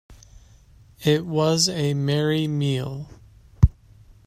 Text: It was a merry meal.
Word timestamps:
It 1.05 1.27
was 1.27 1.69
a 1.69 1.93
merry 1.93 2.47
meal. 2.47 3.07